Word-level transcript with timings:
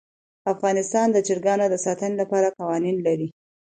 افغانستان 0.53 1.07
د 1.11 1.17
چرګان 1.27 1.59
د 1.69 1.75
ساتنې 1.85 2.15
لپاره 2.21 2.53
قوانین 2.59 2.97
لري. 3.07 3.27